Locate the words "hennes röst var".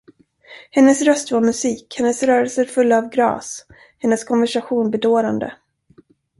0.71-1.41